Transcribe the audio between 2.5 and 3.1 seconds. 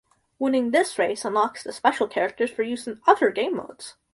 use in